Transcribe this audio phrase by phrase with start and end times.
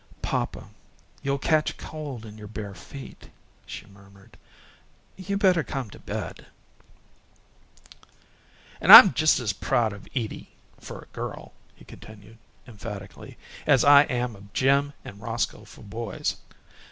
[0.23, 0.63] "Papa,
[1.21, 3.29] you'll catch cold in your bare feet,"
[3.67, 4.35] she murmured.
[5.15, 6.47] "You better come to bed."
[8.81, 13.37] "And I'm just as proud of Edie, for a girl," he continued, emphatically,
[13.67, 16.37] "as I am of Jim and Roscoe for boys.